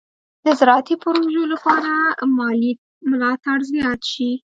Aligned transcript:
د 0.45 0.47
زراعتي 0.59 0.95
پروژو 1.03 1.43
لپاره 1.53 1.91
مالي 2.37 2.71
ملاتړ 3.09 3.57
زیات 3.71 4.01
شي. 4.11 4.31